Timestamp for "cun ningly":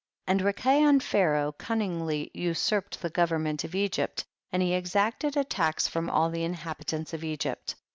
1.51-2.31